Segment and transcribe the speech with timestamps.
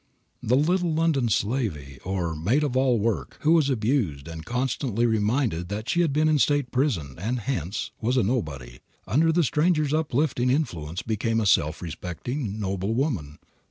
[0.41, 5.69] The little London "slavey," or maid of all work who was abused and constantly reminded
[5.69, 9.93] that she had been in State Prison and hence was a nobody, under the Stranger's
[9.93, 13.37] uplifting influence became a self respecting, noble woman.